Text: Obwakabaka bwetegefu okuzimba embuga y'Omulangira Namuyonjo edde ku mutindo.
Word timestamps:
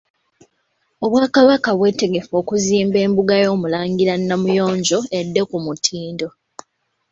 Obwakabaka 1.05 1.69
bwetegefu 1.77 2.31
okuzimba 2.41 2.97
embuga 3.05 3.33
y'Omulangira 3.43 4.13
Namuyonjo 4.27 4.99
edde 5.19 5.41
ku 5.49 5.57
mutindo. 5.65 6.27